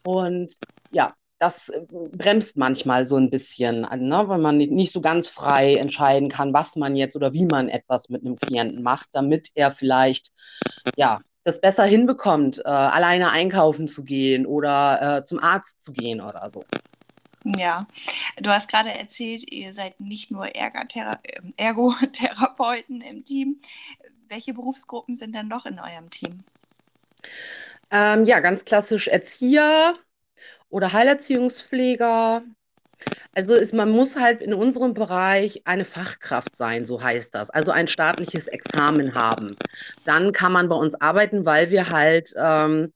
Und 0.04 0.52
ja, 0.90 1.14
das 1.38 1.68
äh, 1.68 1.80
bremst 2.12 2.56
manchmal 2.56 3.06
so 3.06 3.16
ein 3.16 3.30
bisschen, 3.30 3.82
ne, 3.82 4.24
weil 4.26 4.38
man 4.38 4.56
nicht 4.58 4.92
so 4.92 5.00
ganz 5.00 5.28
frei 5.28 5.76
entscheiden 5.76 6.28
kann, 6.28 6.52
was 6.52 6.76
man 6.76 6.96
jetzt 6.96 7.16
oder 7.16 7.32
wie 7.32 7.46
man 7.46 7.68
etwas 7.68 8.08
mit 8.08 8.24
einem 8.24 8.36
Klienten 8.36 8.82
macht, 8.82 9.08
damit 9.12 9.50
er 9.54 9.70
vielleicht 9.70 10.32
ja 10.96 11.20
das 11.46 11.60
besser 11.60 11.84
hinbekommt, 11.84 12.58
äh, 12.58 12.68
alleine 12.68 13.30
einkaufen 13.30 13.86
zu 13.86 14.02
gehen 14.02 14.46
oder 14.46 15.18
äh, 15.18 15.24
zum 15.24 15.38
Arzt 15.38 15.80
zu 15.80 15.92
gehen 15.92 16.20
oder 16.20 16.50
so. 16.50 16.64
Ja, 17.44 17.86
du 18.38 18.50
hast 18.50 18.68
gerade 18.68 18.92
erzählt, 18.92 19.48
ihr 19.52 19.72
seid 19.72 20.00
nicht 20.00 20.32
nur 20.32 20.56
Ergothera 20.56 21.20
Ergotherapeuten 21.56 23.00
im 23.00 23.22
Team. 23.22 23.60
Welche 24.26 24.54
Berufsgruppen 24.54 25.14
sind 25.14 25.36
denn 25.36 25.46
noch 25.46 25.66
in 25.66 25.78
eurem 25.78 26.10
Team? 26.10 26.42
Ähm, 27.92 28.24
ja, 28.24 28.40
ganz 28.40 28.64
klassisch 28.64 29.06
Erzieher 29.06 29.94
oder 30.68 30.92
Heilerziehungspfleger. 30.92 32.42
Also 33.32 33.54
ist, 33.54 33.74
man 33.74 33.90
muss 33.90 34.16
halt 34.16 34.40
in 34.40 34.54
unserem 34.54 34.94
Bereich 34.94 35.62
eine 35.66 35.84
Fachkraft 35.84 36.56
sein, 36.56 36.84
so 36.86 37.02
heißt 37.02 37.34
das. 37.34 37.50
Also 37.50 37.70
ein 37.70 37.86
staatliches 37.86 38.48
Examen 38.48 39.14
haben. 39.14 39.56
Dann 40.04 40.32
kann 40.32 40.52
man 40.52 40.68
bei 40.68 40.76
uns 40.76 40.94
arbeiten, 40.94 41.44
weil 41.44 41.70
wir 41.70 41.90
halt 41.90 42.32
ähm, 42.36 42.92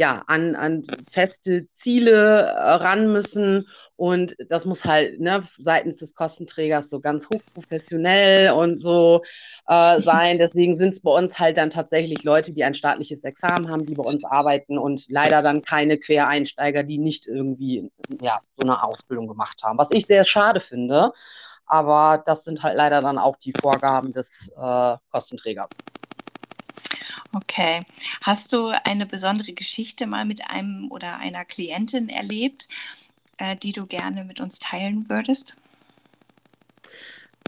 ja, 0.00 0.22
an, 0.28 0.56
an 0.56 0.82
feste 1.10 1.66
Ziele 1.74 2.46
äh, 2.46 2.70
ran 2.72 3.12
müssen. 3.12 3.68
Und 3.96 4.34
das 4.48 4.64
muss 4.64 4.86
halt 4.86 5.20
ne, 5.20 5.42
seitens 5.58 5.98
des 5.98 6.14
Kostenträgers 6.14 6.88
so 6.88 7.00
ganz 7.00 7.28
hochprofessionell 7.28 8.52
und 8.52 8.80
so 8.80 9.20
äh, 9.68 10.00
sein. 10.00 10.38
Deswegen 10.38 10.74
sind 10.78 10.94
es 10.94 11.02
bei 11.02 11.10
uns 11.10 11.38
halt 11.38 11.58
dann 11.58 11.68
tatsächlich 11.68 12.24
Leute, 12.24 12.54
die 12.54 12.64
ein 12.64 12.72
staatliches 12.72 13.24
Examen 13.24 13.70
haben, 13.70 13.84
die 13.84 13.92
bei 13.92 14.02
uns 14.02 14.24
arbeiten 14.24 14.78
und 14.78 15.04
leider 15.10 15.42
dann 15.42 15.60
keine 15.60 15.98
Quereinsteiger, 15.98 16.82
die 16.82 16.96
nicht 16.96 17.26
irgendwie 17.26 17.90
ja, 18.22 18.40
so 18.56 18.66
eine 18.66 18.82
Ausbildung 18.82 19.28
gemacht 19.28 19.62
haben. 19.62 19.76
Was 19.76 19.90
ich 19.90 20.06
sehr 20.06 20.24
schade 20.24 20.60
finde. 20.60 21.12
Aber 21.66 22.22
das 22.24 22.44
sind 22.44 22.62
halt 22.62 22.76
leider 22.76 23.02
dann 23.02 23.18
auch 23.18 23.36
die 23.36 23.52
Vorgaben 23.52 24.14
des 24.14 24.50
äh, 24.56 24.96
Kostenträgers. 25.10 25.70
Okay. 27.32 27.82
Hast 28.22 28.52
du 28.52 28.68
eine 28.84 29.06
besondere 29.06 29.52
Geschichte 29.52 30.06
mal 30.06 30.24
mit 30.24 30.48
einem 30.50 30.90
oder 30.90 31.18
einer 31.18 31.44
Klientin 31.44 32.08
erlebt, 32.08 32.68
äh, 33.38 33.56
die 33.56 33.72
du 33.72 33.86
gerne 33.86 34.24
mit 34.24 34.40
uns 34.40 34.58
teilen 34.58 35.08
würdest? 35.08 35.56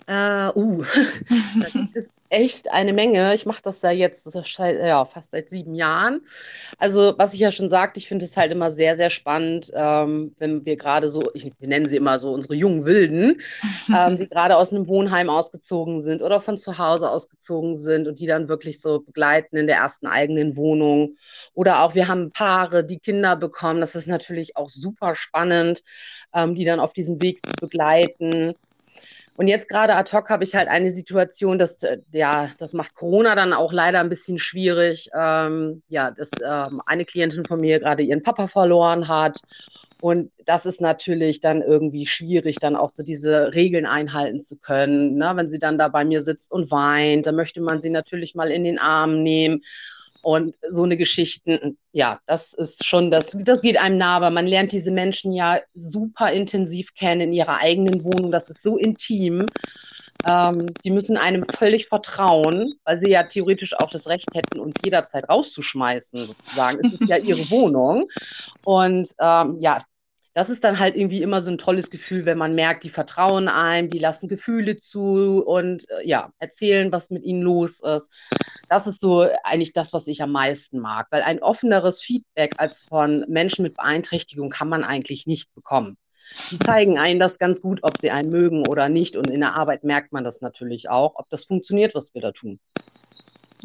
Äh, 0.07 0.51
uh, 0.55 0.83
das 1.59 1.75
ist 1.95 2.11
echt 2.33 2.73
eine 2.73 2.95
Menge. 2.95 3.35
Ich 3.35 3.45
mache 3.45 3.63
das 3.63 3.83
ja 3.83 3.91
jetzt 3.91 4.35
ja, 4.57 5.05
fast 5.05 5.33
seit 5.33 5.51
sieben 5.51 5.75
Jahren. 5.75 6.23
Also, 6.79 7.15
was 7.19 7.35
ich 7.35 7.41
ja 7.41 7.51
schon 7.51 7.69
sagte, 7.69 7.99
ich 7.99 8.09
finde 8.09 8.25
es 8.25 8.37
halt 8.37 8.51
immer 8.51 8.71
sehr, 8.71 8.97
sehr 8.97 9.11
spannend, 9.11 9.71
ähm, 9.75 10.35
wenn 10.39 10.65
wir 10.65 10.77
gerade 10.77 11.11
so, 11.11 11.23
ich, 11.35 11.53
wir 11.59 11.69
nennen 11.69 11.89
sie 11.89 11.99
immer 11.99 12.19
so 12.19 12.33
unsere 12.33 12.55
jungen 12.55 12.87
Wilden, 12.87 13.41
ähm, 13.97 14.17
die 14.17 14.29
gerade 14.29 14.57
aus 14.57 14.73
einem 14.73 14.89
Wohnheim 14.89 15.29
ausgezogen 15.29 16.01
sind 16.01 16.23
oder 16.23 16.41
von 16.41 16.57
zu 16.57 16.79
Hause 16.79 17.11
ausgezogen 17.11 17.77
sind 17.77 18.09
und 18.09 18.19
die 18.19 18.27
dann 18.27 18.49
wirklich 18.49 18.81
so 18.81 19.01
begleiten 19.01 19.57
in 19.57 19.67
der 19.67 19.77
ersten 19.77 20.07
eigenen 20.07 20.57
Wohnung. 20.57 21.17
Oder 21.53 21.83
auch 21.83 21.95
wir 21.95 22.09
haben 22.09 22.33
Paare, 22.33 22.83
die 22.83 22.99
Kinder 22.99 23.37
bekommen. 23.37 23.81
Das 23.81 23.95
ist 23.95 24.09
natürlich 24.09 24.57
auch 24.57 24.71
super 24.71 25.15
spannend, 25.15 25.83
ähm, 26.35 26.55
die 26.55 26.65
dann 26.65 26.81
auf 26.81 26.95
diesem 26.95 27.21
Weg 27.21 27.45
zu 27.47 27.53
begleiten. 27.61 28.55
Und 29.37 29.49
jetzt 29.49 29.69
gerade 29.69 29.95
ad 29.95 30.15
hoc 30.15 30.29
habe 30.29 30.45
ich 30.45 30.55
halt 30.55 30.69
eine 30.69 30.91
Situation, 30.91 31.59
dass, 31.59 31.83
äh, 31.83 31.99
ja, 32.13 32.51
das 32.59 32.75
macht 32.75 32.95
Corona 32.95 33.35
dann 33.35 33.53
auch 33.53 33.73
leider 33.73 34.01
ein 34.01 34.11
bisschen 34.11 34.39
schwierig. 34.39 35.09
Ähm, 35.15 35.83
ja, 35.89 36.11
dass 36.11 36.31
ähm, 36.45 36.83
eine 36.87 37.05
Klientin 37.05 37.45
von 37.45 37.61
mir 37.61 37.81
gerade 37.81 38.03
ihren 38.03 38.23
Papa 38.23 38.47
verloren 38.47 39.09
hat. 39.09 39.41
Und 40.03 40.33
das 40.45 40.67
ist 40.67 40.81
natürlich 40.81 41.39
dann 41.39 41.63
irgendwie 41.63 42.07
schwierig, 42.07 42.59
dann 42.59 42.75
auch 42.75 42.91
so 42.91 43.05
diese 43.05 43.55
Regeln 43.55 43.87
einhalten 43.87 44.41
zu 44.41 44.57
können. 44.57 45.15
Ne? 45.15 45.33
Wenn 45.37 45.49
sie 45.49 45.61
dann 45.61 45.79
da 45.79 45.87
bei 45.87 46.05
mir 46.05 46.23
sitzt 46.23 46.51
und 46.51 46.73
weint, 46.73 47.27
dann 47.27 47.37
möchte 47.37 47.61
man 47.61 47.81
sie 47.81 47.91
natürlich 47.91 48.35
mal 48.35 48.51
in 48.51 48.65
den 48.65 48.81
Arm 48.81 49.23
nehmen. 49.23 49.63
Und 50.23 50.55
so 50.69 50.85
eine 50.85 50.97
Geschichten, 50.97 51.77
ja, 51.93 52.21
das 52.27 52.55
ist 52.55 52.85
schon, 52.87 53.11
das, 53.11 53.37
das 53.41 53.61
geht 53.61 53.77
einem 53.77 53.99
nah, 53.99 54.17
aber 54.17 54.31
man 54.31 54.47
lernt 54.47 54.73
diese 54.73 54.93
Menschen 54.93 55.33
ja 55.33 55.61
super 55.75 56.33
intensiv 56.33 56.95
kennen 56.95 57.21
in 57.23 57.33
ihrer 57.33 57.59
eigenen 57.59 58.05
Wohnung. 58.05 58.31
Das 58.31 58.49
ist 58.49 58.63
so 58.63 58.77
intim. 58.77 59.47
Ähm, 60.25 60.67
die 60.85 60.91
müssen 60.91 61.17
einem 61.17 61.43
völlig 61.43 61.89
vertrauen, 61.89 62.75
weil 62.85 63.01
sie 63.05 63.11
ja 63.11 63.25
theoretisch 63.25 63.75
auch 63.75 63.91
das 63.91 64.07
Recht 64.07 64.29
hätten, 64.35 64.61
uns 64.61 64.77
jederzeit 64.85 65.29
rauszuschmeißen, 65.29 66.25
sozusagen. 66.27 66.87
Es 66.87 67.01
ist 67.01 67.09
ja 67.09 67.17
ihre 67.17 67.39
Wohnung. 67.51 68.09
Und 68.65 69.11
ähm, 69.21 69.57
ja, 69.61 69.83
das 70.35 70.49
ist 70.49 70.65
dann 70.65 70.79
halt 70.79 70.97
irgendwie 70.97 71.23
immer 71.23 71.43
so 71.43 71.51
ein 71.51 71.59
tolles 71.59 71.91
Gefühl, 71.91 72.25
wenn 72.25 72.39
man 72.39 72.55
merkt, 72.55 72.85
die 72.85 72.91
vertrauen 72.91 73.49
einem, 73.49 73.91
die 73.91 73.99
lassen 73.99 74.29
Gefühle 74.29 74.77
zu 74.77 75.43
und 75.45 75.89
äh, 75.91 76.07
ja, 76.07 76.33
erzählen, 76.39 76.91
was 76.91 77.11
mit 77.11 77.23
ihnen 77.23 77.43
los 77.43 77.81
ist. 77.81 78.11
Das 78.69 78.87
ist 78.87 79.01
so 79.01 79.29
eigentlich 79.45 79.73
das, 79.73 79.93
was 79.93 80.07
ich 80.07 80.23
am 80.23 80.33
meisten 80.33 80.79
mag, 80.79 81.09
weil 81.11 81.23
ein 81.23 81.43
offeneres 81.43 82.01
Feedback 82.01 82.55
als 82.57 82.83
von 82.83 83.25
Menschen 83.29 83.63
mit 83.63 83.75
Beeinträchtigung 83.75 84.49
kann 84.49 84.69
man 84.69 84.85
eigentlich 84.85 85.27
nicht 85.27 85.53
bekommen. 85.55 85.99
Die 86.51 86.59
zeigen 86.59 86.99
einem 86.99 87.21
das 87.21 87.39
ganz 87.39 87.61
gut, 87.61 87.81
ob 87.83 87.99
sie 87.99 88.11
einen 88.11 88.31
mögen 88.31 88.67
oder 88.67 88.89
nicht. 88.89 89.17
Und 89.17 89.29
in 89.29 89.41
der 89.41 89.55
Arbeit 89.55 89.85
merkt 89.85 90.13
man 90.13 90.25
das 90.25 90.41
natürlich 90.41 90.89
auch, 90.89 91.17
ob 91.17 91.29
das 91.29 91.45
funktioniert, 91.45 91.95
was 91.95 92.15
wir 92.15 92.23
da 92.23 92.33
tun. 92.33 92.59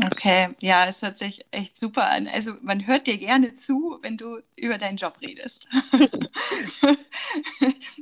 Okay, 0.06 0.50
ja, 0.60 0.86
es 0.86 1.02
hört 1.02 1.18
sich 1.18 1.44
echt 1.50 1.80
super 1.80 2.08
an. 2.10 2.28
Also 2.28 2.54
man 2.62 2.86
hört 2.86 3.08
dir 3.08 3.18
gerne 3.18 3.54
zu, 3.54 3.98
wenn 4.02 4.16
du 4.16 4.40
über 4.56 4.78
deinen 4.78 4.98
Job 4.98 5.18
redest. 5.22 5.68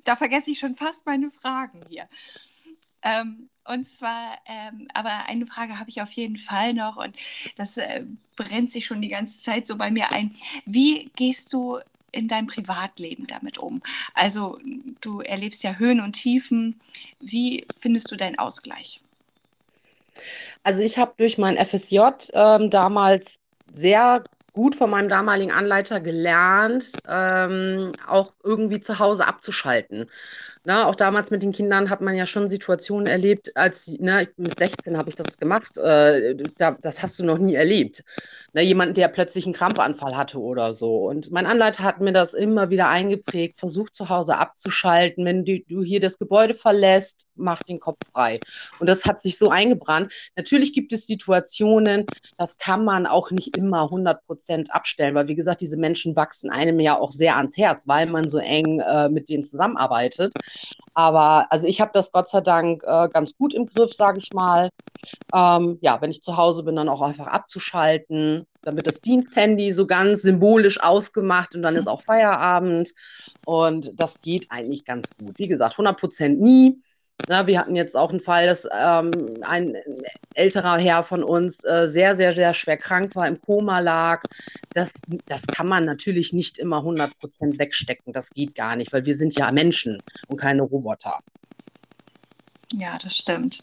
da 0.06 0.16
vergesse 0.18 0.52
ich 0.52 0.60
schon 0.60 0.76
fast 0.76 1.06
meine 1.06 1.32
Fragen 1.32 1.82
hier. 1.90 2.08
Ähm, 3.04 3.50
und 3.66 3.86
zwar, 3.86 4.38
ähm, 4.46 4.88
aber 4.94 5.26
eine 5.28 5.46
Frage 5.46 5.80
habe 5.80 5.90
ich 5.90 6.02
auf 6.02 6.12
jeden 6.12 6.38
Fall 6.38 6.74
noch 6.74 6.98
und 6.98 7.16
das 7.58 7.78
äh, 7.78 8.04
brennt 8.36 8.72
sich 8.72 8.86
schon 8.86 9.02
die 9.02 9.10
ganze 9.10 9.42
Zeit 9.42 9.68
so 9.68 9.78
bei 9.78 9.92
mir 9.92 10.12
ein. 10.12 10.32
Wie 10.66 11.12
gehst 11.16 11.54
du 11.54 11.80
in 12.12 12.28
deinem 12.28 12.48
Privatleben 12.48 13.28
damit 13.28 13.58
um? 13.58 13.82
Also 14.14 14.60
du 15.02 15.22
erlebst 15.22 15.64
ja 15.64 15.76
Höhen 15.76 16.00
und 16.02 16.14
Tiefen. 16.14 16.80
Wie 17.20 17.66
findest 17.78 18.12
du 18.12 18.16
deinen 18.18 18.40
Ausgleich? 18.40 19.02
Also 20.64 20.82
ich 20.82 20.98
habe 20.98 21.14
durch 21.18 21.38
mein 21.38 21.58
FSJ 21.58 22.00
ähm, 22.34 22.70
damals 22.70 23.40
sehr 23.74 24.24
gut 24.54 24.76
von 24.76 24.90
meinem 24.90 25.10
damaligen 25.10 25.52
Anleiter 25.52 26.00
gelernt, 26.00 26.92
ähm, 27.08 27.92
auch 28.08 28.34
irgendwie 28.44 28.80
zu 28.80 29.00
Hause 29.00 29.28
abzuschalten. 29.28 30.10
Na, 30.66 30.80
ne, 30.80 30.88
auch 30.88 30.96
damals 30.96 31.30
mit 31.30 31.44
den 31.44 31.52
Kindern 31.52 31.92
hat 31.92 32.02
man 32.02 32.16
ja 32.16 32.26
schon 32.26 32.48
Situationen 32.48 33.06
erlebt, 33.06 33.56
als 33.56 33.88
ne, 34.00 34.28
mit 34.38 34.58
16 34.58 34.98
habe 34.98 35.10
ich 35.10 35.16
das 35.16 35.38
gemacht. 35.38 35.78
Äh, 35.78 36.36
da, 36.58 36.72
das 36.82 37.04
hast 37.04 37.20
du 37.20 37.24
noch 37.24 37.38
nie 37.38 37.54
erlebt. 37.54 38.04
Ne, 38.54 38.64
jemand, 38.64 38.98
der 38.98 39.10
plötzlich 39.10 39.46
einen 39.46 39.54
Krampfanfall 39.54 40.18
hatte 40.18 40.40
oder 40.40 40.74
so. 40.74 41.06
Und 41.06 41.32
mein 41.32 41.46
Anleiter 41.46 41.84
hat 41.84 42.02
mir 42.02 42.14
das 42.14 42.34
immer 42.34 42.72
wieder 42.72 42.90
eingeprägt, 42.90 43.60
versucht 43.60 43.96
zu 43.96 44.10
Hause 44.10 44.38
abzuschalten. 44.38 45.24
Wenn 45.24 45.46
du, 45.46 45.60
du 45.60 45.84
hier 45.84 46.00
das 46.00 46.18
Gebäude 46.18 46.56
verlässt, 46.56 47.28
mach 47.36 47.62
den 47.62 47.80
Kopf 47.80 48.00
frei. 48.12 48.40
Und 48.80 48.88
das 48.88 49.06
hat 49.06 49.22
sich 49.22 49.38
so 49.38 49.50
eingebrannt. 49.50 50.12
Natürlich 50.36 50.74
gibt 50.74 50.94
es 50.94 51.06
Situationen, 51.06 52.06
das 52.38 52.58
kann 52.58 52.84
man 52.84 53.06
auch 53.06 53.30
nicht 53.30 53.56
immer 53.56 53.84
100 53.84 54.26
Prozent 54.26 54.74
abstellen, 54.74 55.14
weil 55.14 55.28
wie 55.28 55.36
gesagt, 55.36 55.62
diese 55.62 55.78
Menschen 55.78 56.16
wachsen 56.16 56.50
einem 56.50 56.80
ja 56.80 56.98
auch 56.98 57.12
sehr 57.12 57.38
ans 57.38 57.56
Herz, 57.56 57.88
weil 57.88 58.08
man 58.08 58.28
so 58.28 58.40
eng 58.40 58.80
äh, 58.80 59.10
mit 59.10 59.30
denen 59.30 59.44
zusammenarbeitet. 59.44 60.34
Aber 60.94 61.52
also 61.52 61.68
ich 61.68 61.82
habe 61.82 61.92
das 61.94 62.12
Gott 62.12 62.28
sei 62.28 62.42
Dank 62.42 62.84
äh, 62.84 63.10
ganz 63.10 63.36
gut 63.38 63.54
im 63.54 63.66
Griff, 63.66 63.94
sage 63.94 64.20
ich 64.20 64.32
mal. 64.34 64.70
Ähm, 65.34 65.78
ja, 65.82 66.02
wenn 66.02 66.12
ich 66.12 66.22
zu 66.22 66.38
Hause 66.38 66.64
bin, 66.64 66.76
dann 66.76 66.90
auch 66.90 67.02
einfach 67.02 67.28
abzuschalten. 67.28 68.46
Dann 68.62 68.76
wird 68.76 68.88
das 68.88 69.02
Diensthandy 69.02 69.72
so 69.72 69.86
ganz 69.86 70.22
symbolisch 70.22 70.80
ausgemacht 70.82 71.56
und 71.56 71.62
dann 71.64 71.76
ist 71.76 71.88
auch 71.88 72.02
Feierabend. 72.02 72.94
Und 73.46 73.92
das 74.00 74.22
geht 74.22 74.48
eigentlich 74.50 74.86
ganz 74.86 75.08
gut. 75.20 75.38
Wie 75.38 75.48
gesagt, 75.48 75.74
100 75.74 76.00
Prozent 76.00 76.40
nie. 76.40 76.82
Na, 77.28 77.48
wir 77.48 77.60
hatten 77.60 77.76
jetzt 77.76 77.96
auch 77.96 78.12
einen 78.12 78.20
Fall, 78.20 78.46
dass 78.46 78.68
ähm, 78.72 79.38
ein 79.42 79.76
älterer 80.36 80.78
Herr 80.78 81.04
von 81.04 81.24
uns 81.24 81.64
äh, 81.64 81.88
sehr, 81.88 82.16
sehr, 82.16 82.34
sehr 82.34 82.54
schwer 82.54 82.78
krank 82.78 83.16
war, 83.16 83.28
im 83.28 83.42
Koma 83.42 83.80
lag. 83.80 84.24
Das, 84.74 84.94
das 85.26 85.48
kann 85.48 85.68
man 85.68 85.86
natürlich 85.86 86.34
nicht 86.34 86.60
immer 86.60 86.80
100% 86.80 87.58
wegstecken. 87.58 88.14
Das 88.14 88.30
geht 88.30 88.54
gar 88.54 88.76
nicht, 88.76 88.94
weil 88.94 89.06
wir 89.06 89.16
sind 89.16 89.36
ja 89.38 89.52
Menschen 89.52 90.04
und 90.28 90.38
keine 90.38 90.62
Roboter. 90.62 91.20
Ja, 92.74 92.98
das 93.02 93.16
stimmt. 93.18 93.62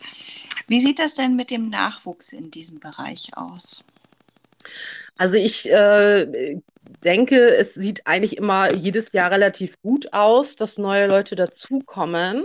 Wie 0.67 0.81
sieht 0.81 0.99
das 0.99 1.15
denn 1.15 1.37
mit 1.37 1.51
dem 1.51 1.69
Nachwuchs 1.69 2.33
in 2.33 2.51
diesem 2.51 2.81
Bereich 2.81 3.37
aus? 3.37 3.85
Also 5.19 5.37
ich 5.37 5.71
äh, 5.71 6.57
denke, 7.05 7.55
es 7.57 7.75
sieht 7.75 8.07
eigentlich 8.07 8.37
immer 8.37 8.75
jedes 8.75 9.13
Jahr 9.13 9.31
relativ 9.31 9.81
gut 9.83 10.13
aus, 10.13 10.57
dass 10.57 10.79
neue 10.79 11.09
Leute 11.09 11.37
dazukommen. 11.37 12.45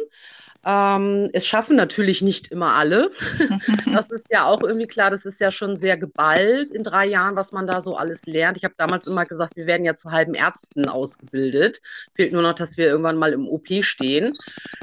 Ähm, 0.65 1.29
es 1.33 1.45
schaffen 1.45 1.75
natürlich 1.75 2.21
nicht 2.21 2.49
immer 2.49 2.73
alle. 2.73 3.11
das 3.93 4.09
ist 4.11 4.25
ja 4.29 4.45
auch 4.45 4.61
irgendwie 4.61 4.87
klar, 4.87 5.09
das 5.11 5.25
ist 5.25 5.39
ja 5.39 5.51
schon 5.51 5.77
sehr 5.77 5.97
geballt 5.97 6.71
in 6.71 6.83
drei 6.83 7.05
Jahren, 7.05 7.35
was 7.35 7.51
man 7.51 7.67
da 7.67 7.81
so 7.81 7.95
alles 7.95 8.25
lernt. 8.25 8.57
Ich 8.57 8.63
habe 8.63 8.73
damals 8.77 9.07
immer 9.07 9.25
gesagt, 9.25 9.55
wir 9.55 9.67
werden 9.67 9.85
ja 9.85 9.95
zu 9.95 10.11
halben 10.11 10.33
Ärzten 10.33 10.87
ausgebildet. 10.87 11.81
Fehlt 12.15 12.33
nur 12.33 12.41
noch, 12.41 12.53
dass 12.53 12.77
wir 12.77 12.87
irgendwann 12.87 13.17
mal 13.17 13.33
im 13.33 13.47
OP 13.47 13.67
stehen. 13.81 14.33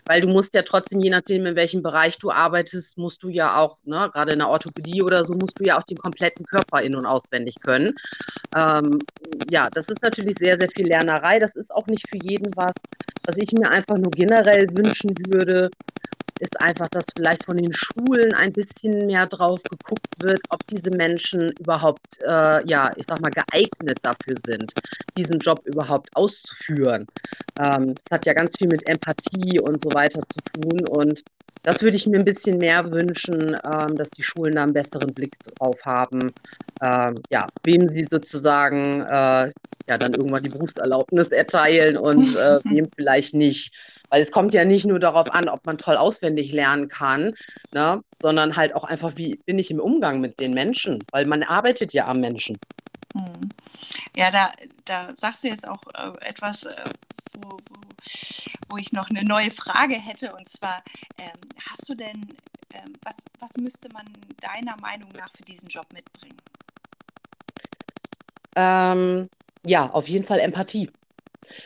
Weil 0.07 0.21
du 0.21 0.29
musst 0.29 0.55
ja 0.55 0.63
trotzdem, 0.63 1.01
je 1.01 1.11
nachdem, 1.11 1.47
in 1.47 1.57
welchem 1.57 1.83
Bereich 1.83 2.19
du 2.19 2.31
arbeitest, 2.31 2.99
musst 2.99 3.23
du 3.23 3.29
ja 3.29 3.57
auch, 3.57 3.79
ne, 3.85 4.11
gerade 4.13 4.33
in 4.33 4.39
der 4.39 4.49
Orthopädie 4.49 5.03
oder 5.03 5.25
so, 5.25 5.35
musst 5.35 5.59
du 5.59 5.65
ja 5.65 5.79
auch 5.79 5.85
den 5.85 5.99
kompletten 5.99 6.45
Körper 6.47 6.83
in- 6.83 6.97
und 6.97 7.07
auswendig 7.07 7.61
können. 7.61 7.95
Ähm, 8.55 9.01
ja, 9.51 9.69
das 9.71 9.89
ist 9.89 10.03
natürlich 10.03 10.37
sehr, 10.39 10.59
sehr 10.59 10.69
viel 10.69 10.87
Lernerei. 10.87 11.39
Das 11.39 11.57
ist 11.57 11.75
auch 11.75 11.87
nicht 11.87 12.09
für 12.09 12.19
jeden 12.19 12.55
was. 12.57 12.75
Was 13.27 13.37
ich 13.39 13.53
mir 13.53 13.71
einfach 13.71 13.97
nur 13.97 14.11
generell 14.11 14.67
wünschen 14.77 15.15
würde, 15.29 15.71
ist 16.41 16.61
einfach, 16.61 16.89
dass 16.89 17.07
vielleicht 17.17 17.45
von 17.45 17.57
den 17.57 17.73
Schulen 17.73 18.35
ein 18.35 18.53
bisschen 18.53 19.07
mehr 19.07 19.27
drauf 19.27 19.61
geguckt 19.63 20.09
wird, 20.19 20.41
ob 20.51 20.67
diese 20.67 20.91
Menschen 20.91 21.53
überhaupt, 21.59 22.21
äh, 22.21 22.67
ja, 22.67 22.91
ich 22.97 23.07
sag 23.07 23.21
mal, 23.21 23.31
geeignet 23.31 23.99
dafür 24.03 24.37
sind, 24.45 24.73
diesen 25.17 25.39
Job 25.39 25.61
überhaupt 25.65 26.09
auszuführen. 26.15 27.07
Ähm, 27.59 27.95
es 28.05 28.11
hat 28.11 28.27
ja 28.27 28.33
ganz 28.33 28.57
viel 28.59 28.69
mit 28.69 28.87
Empathie 28.89 29.61
und 29.61 29.83
so 29.83 29.91
weiter 29.95 30.21
zu 30.21 30.61
tun 30.61 30.87
und 30.89 31.23
das 31.65 31.83
würde 31.83 31.97
ich 31.97 32.07
mir 32.07 32.19
ein 32.19 32.25
bisschen 32.25 32.59
mehr 32.59 32.93
wünschen, 32.93 33.57
ähm, 33.65 33.97
dass 33.97 34.11
die 34.11 34.23
Schulen 34.23 34.55
da 34.55 34.63
einen 34.63 34.75
besseren 34.75 35.13
Blick 35.13 35.37
drauf 35.45 35.81
haben, 35.85 36.31
ähm, 36.83 37.15
ja, 37.31 37.47
wem 37.65 37.89
sie 37.89 38.07
sozusagen 38.09 39.01
äh, 39.01 39.51
ja 39.89 39.99
dann 39.99 40.15
irgendwann 40.15 40.43
die 40.43 40.51
Berufserlaubnis 40.51 41.29
erteilen 41.29 41.97
und 41.97 42.37
äh, 42.37 42.61
wem 42.65 42.89
vielleicht 42.95 43.35
nicht. 43.35 43.73
Weil 44.11 44.23
es 44.23 44.31
kommt 44.31 44.53
ja 44.55 44.65
nicht 44.65 44.85
nur 44.85 45.01
darauf 45.01 45.33
an, 45.33 45.49
ob 45.49 45.65
man 45.65 45.79
toll 45.79 45.97
auswendig 45.97 46.53
lernen 46.53 46.89
kann, 46.89 47.35
ne, 47.73 48.03
sondern 48.21 48.57
halt 48.57 48.75
auch 48.75 48.85
einfach, 48.85 49.13
wie 49.17 49.41
bin 49.47 49.59
ich 49.59 49.71
im 49.71 49.81
Umgang 49.81 50.21
mit 50.21 50.41
den 50.41 50.53
Menschen, 50.53 51.03
weil 51.11 51.25
man 51.25 51.43
arbeitet 51.43 51.95
ja 51.95 52.07
am 52.07 52.21
Menschen. 52.21 52.59
Hm. 53.15 53.49
Ja, 54.15 54.31
da, 54.31 54.53
da 54.85 55.11
sagst 55.15 55.45
du 55.45 55.49
jetzt 55.49 55.67
auch 55.67 55.81
äh, 55.95 56.29
etwas, 56.29 56.65
äh, 56.65 56.85
wo, 57.41 57.51
wo, 57.51 57.81
wo, 58.69 58.77
ich 58.77 58.93
noch 58.93 59.09
eine 59.11 59.25
neue 59.25 59.51
Frage 59.51 59.95
hätte. 59.95 60.35
Und 60.35 60.49
zwar, 60.49 60.83
ähm, 61.19 61.39
hast 61.71 61.89
du 61.89 61.95
denn, 61.95 62.21
ähm, 62.73 62.93
was, 63.05 63.25
was 63.41 63.57
müsste 63.57 63.89
man 63.93 64.07
deiner 64.41 64.77
Meinung 64.79 65.11
nach 65.13 65.31
für 65.31 65.45
diesen 65.45 65.69
Job 65.69 65.87
mitbringen? 65.93 66.41
Ähm, 68.57 69.29
ja, 69.65 69.91
auf 69.91 70.09
jeden 70.09 70.25
Fall 70.25 70.41
Empathie 70.41 70.91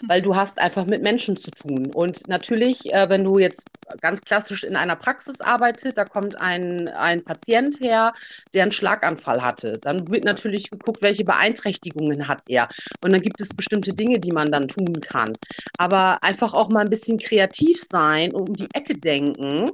weil 0.07 0.23
du 0.23 0.37
hast 0.37 0.59
einfach 0.59 0.87
mit 0.87 1.03
Menschen 1.03 1.37
zu 1.37 1.51
tun. 1.51 1.91
Und 1.93 2.29
natürlich, 2.29 2.93
äh, 2.93 3.09
wenn 3.09 3.25
du 3.25 3.39
jetzt 3.39 3.67
ganz 4.01 4.21
klassisch 4.21 4.65
in 4.65 4.77
einer 4.77 4.97
Praxis 4.97 5.41
arbeitest, 5.41 5.97
da 5.97 6.05
kommt 6.05 6.39
ein, 6.39 6.89
ein 6.89 7.25
Patient 7.25 7.81
her, 7.81 8.13
der 8.55 8.63
einen 8.63 8.73
Schlaganfall 8.73 9.43
hatte, 9.43 9.79
dann 9.83 10.11
wird 10.11 10.25
natürlich 10.25 10.71
geguckt, 10.71 11.03
welche 11.03 11.25
Beeinträchtigungen 11.25 12.29
hat 12.29 12.43
er. 12.47 12.69
Und 13.03 13.13
dann 13.13 13.23
gibt 13.23 13.41
es 13.41 13.55
bestimmte 13.55 13.95
Dinge, 13.95 14.19
die 14.19 14.33
man 14.33 14.53
dann 14.53 14.69
tun 14.69 15.01
kann. 15.01 15.33
Aber 15.79 16.23
einfach 16.23 16.55
auch 16.55 16.69
mal 16.69 16.81
ein 16.81 16.91
bisschen 16.91 17.19
kreativ 17.19 17.83
sein 17.83 18.33
und 18.33 18.49
um 18.49 18.55
die 18.55 18.69
Ecke 18.75 18.95
denken 18.95 19.71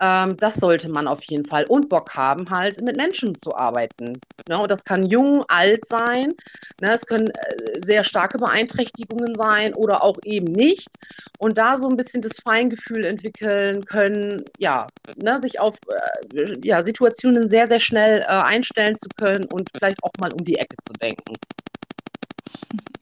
ähm, 0.00 0.36
das 0.36 0.56
sollte 0.56 0.88
man 0.88 1.08
auf 1.08 1.22
jeden 1.24 1.44
Fall 1.44 1.64
und 1.66 1.88
Bock 1.88 2.14
haben, 2.14 2.48
halt 2.50 2.80
mit 2.82 2.96
Menschen 2.96 3.38
zu 3.38 3.54
arbeiten. 3.54 4.20
Ne? 4.48 4.58
Und 4.58 4.70
das 4.70 4.84
kann 4.84 5.06
jung, 5.06 5.44
alt 5.48 5.84
sein. 5.86 6.32
Ne? 6.80 6.92
Es 6.92 7.06
können 7.06 7.28
äh, 7.28 7.80
sehr 7.80 8.04
starke 8.04 8.38
Beeinträchtigungen 8.38 9.34
sein 9.34 9.74
oder 9.74 10.02
auch 10.02 10.18
eben 10.24 10.52
nicht. 10.52 10.88
Und 11.38 11.58
da 11.58 11.78
so 11.78 11.88
ein 11.88 11.96
bisschen 11.96 12.22
das 12.22 12.38
Feingefühl 12.40 13.04
entwickeln 13.04 13.84
können, 13.84 14.44
ja, 14.58 14.86
ne? 15.16 15.40
sich 15.40 15.60
auf 15.60 15.76
äh, 16.34 16.56
ja, 16.62 16.84
Situationen 16.84 17.48
sehr, 17.48 17.68
sehr 17.68 17.80
schnell 17.80 18.20
äh, 18.20 18.26
einstellen 18.26 18.96
zu 18.96 19.08
können 19.16 19.46
und 19.52 19.68
vielleicht 19.76 20.02
auch 20.02 20.12
mal 20.20 20.32
um 20.32 20.44
die 20.44 20.56
Ecke 20.56 20.76
zu 20.82 20.92
denken. 20.94 21.34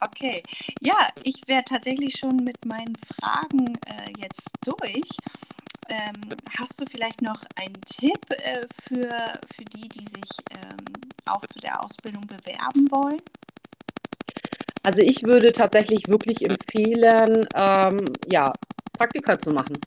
Okay, 0.00 0.42
ja, 0.80 0.94
ich 1.24 1.42
wäre 1.46 1.64
tatsächlich 1.64 2.16
schon 2.16 2.36
mit 2.36 2.64
meinen 2.64 2.94
Fragen 2.96 3.76
äh, 3.86 4.12
jetzt 4.16 4.50
durch. 4.64 5.08
Ähm, 5.88 6.36
hast 6.58 6.80
du 6.80 6.84
vielleicht 6.86 7.22
noch 7.22 7.42
einen 7.56 7.80
Tipp 7.84 8.20
äh, 8.30 8.66
für, 8.84 9.40
für 9.50 9.64
die, 9.64 9.88
die 9.88 10.04
sich 10.04 10.30
ähm, 10.50 10.76
auch 11.26 11.40
zu 11.46 11.60
der 11.60 11.82
Ausbildung 11.82 12.26
bewerben 12.26 12.90
wollen? 12.90 13.22
Also 14.82 15.00
ich 15.00 15.22
würde 15.22 15.52
tatsächlich 15.52 16.08
wirklich 16.08 16.42
empfehlen, 16.42 17.46
ähm, 17.54 18.12
ja, 18.30 18.52
Praktika 18.98 19.38
zu 19.38 19.50
machen 19.50 19.78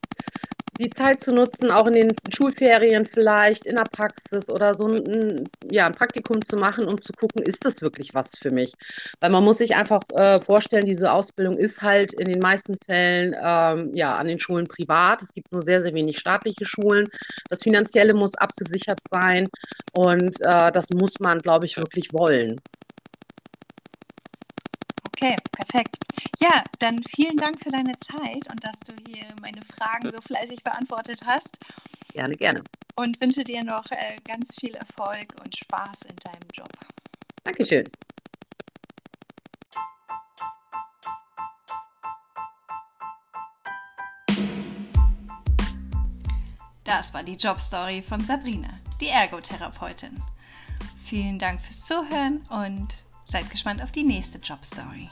die 0.82 0.90
Zeit 0.90 1.22
zu 1.22 1.34
nutzen, 1.34 1.72
auch 1.72 1.86
in 1.88 1.94
den 1.94 2.12
Schulferien 2.34 3.06
vielleicht, 3.06 3.68
in 3.68 3.76
der 3.76 3.84
Praxis 3.84 4.50
oder 4.50 4.74
so 4.74 4.88
ein, 4.88 5.48
ja, 5.70 5.86
ein 5.86 5.94
Praktikum 5.94 6.44
zu 6.44 6.58
machen, 6.58 6.88
um 6.88 7.02
zu 7.02 7.14
gucken, 7.14 7.44
ist 7.44 7.64
das 7.66 7.82
wirklich 7.82 8.14
was 8.14 8.36
für 8.36 8.52
mich? 8.52 8.74
Weil 9.20 9.30
man 9.30 9.44
muss 9.44 9.60
sich 9.60 9.76
einfach 9.76 10.02
äh, 10.16 10.42
vorstellen, 10.42 10.86
diese 10.86 11.12
Ausbildung 11.12 11.58
ist 11.58 11.82
halt 11.82 12.14
in 12.14 12.28
den 12.28 12.40
meisten 12.40 12.76
Fällen 12.86 13.36
ähm, 13.40 13.96
ja, 13.96 14.16
an 14.16 14.28
den 14.28 14.40
Schulen 14.40 14.68
privat. 14.68 15.22
Es 15.22 15.34
gibt 15.34 15.52
nur 15.52 15.62
sehr, 15.62 15.82
sehr 15.82 15.94
wenig 15.94 16.18
staatliche 16.18 16.66
Schulen. 16.66 17.08
Das 17.50 17.62
Finanzielle 17.62 18.14
muss 18.14 18.36
abgesichert 18.36 19.00
sein 19.08 19.48
und 19.94 20.42
äh, 20.42 20.72
das 20.72 20.90
muss 20.90 21.20
man, 21.20 21.40
glaube 21.40 21.66
ich, 21.66 21.78
wirklich 21.78 22.12
wollen. 22.12 22.60
Okay, 25.24 25.38
perfekt. 25.52 25.98
Ja, 26.40 26.64
dann 26.80 27.04
vielen 27.04 27.38
Dank 27.38 27.62
für 27.62 27.70
deine 27.70 27.96
Zeit 28.00 28.50
und 28.50 28.64
dass 28.64 28.80
du 28.80 28.94
hier 29.08 29.28
meine 29.40 29.62
Fragen 29.62 30.10
so 30.10 30.20
fleißig 30.20 30.64
beantwortet 30.64 31.22
hast. 31.28 31.60
Gerne, 32.12 32.36
gerne. 32.36 32.64
Und 32.96 33.22
wünsche 33.22 33.44
dir 33.44 33.64
noch 33.64 33.92
äh, 33.92 34.16
ganz 34.26 34.56
viel 34.60 34.74
Erfolg 34.74 35.36
und 35.44 35.56
Spaß 35.56 36.06
in 36.10 36.16
deinem 36.16 36.48
Job. 36.52 36.72
Dankeschön. 37.44 37.88
Das 46.84 47.14
war 47.14 47.22
die 47.22 47.36
Jobstory 47.36 48.02
von 48.02 48.26
Sabrina, 48.26 48.80
die 49.00 49.10
Ergotherapeutin. 49.10 50.20
Vielen 51.04 51.38
Dank 51.38 51.62
fürs 51.62 51.86
Zuhören 51.86 52.42
und 52.50 52.88
Seid 53.32 53.50
gespannt 53.50 53.82
auf 53.82 53.94
die 53.94 54.04
nächste 54.04 54.40
Jobstory. 54.40 55.10